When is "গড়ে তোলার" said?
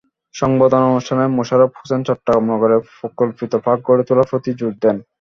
3.87-4.29